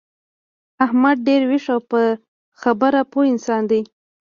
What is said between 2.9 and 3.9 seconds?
پوه انسان دی.